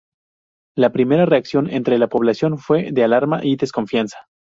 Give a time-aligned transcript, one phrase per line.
[0.75, 4.27] La primera reacción entre la población fue de alarma y desconfianza.